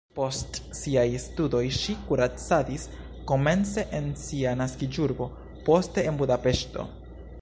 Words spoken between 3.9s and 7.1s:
en sia naskiĝurbo, poste en Budapeŝto.